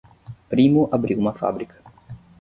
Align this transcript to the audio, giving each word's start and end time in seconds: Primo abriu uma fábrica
Primo 0.49 0.89
abriu 0.91 1.19
uma 1.19 1.31
fábrica 1.31 1.77